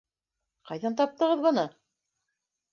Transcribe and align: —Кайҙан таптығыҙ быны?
—Кайҙан 0.69 0.97
таптығыҙ 1.03 1.45
быны? 1.45 1.69